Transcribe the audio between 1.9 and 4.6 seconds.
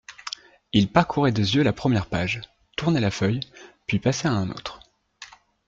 page, tournait la feuille, puis passait à un